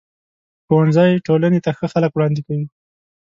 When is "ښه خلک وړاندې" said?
1.77-2.41